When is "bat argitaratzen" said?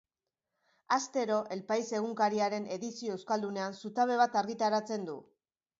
4.25-5.09